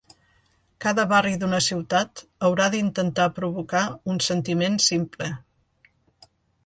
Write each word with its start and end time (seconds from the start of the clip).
Cada 0.85 1.03
barri 1.11 1.33
d'una 1.43 1.59
ciutat 1.65 2.23
haurà 2.49 2.69
d'intentar 2.75 3.27
provocar 3.37 3.85
un 4.15 4.23
sentiment 4.31 4.79
simple 4.87 5.29